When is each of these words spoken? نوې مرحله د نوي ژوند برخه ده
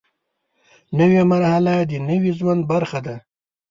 نوې 0.99 1.21
مرحله 1.31 1.75
د 1.89 1.91
نوي 2.09 2.31
ژوند 2.37 2.61
برخه 2.71 2.99
ده 3.05 3.15